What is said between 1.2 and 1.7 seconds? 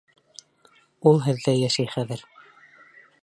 һеҙҙә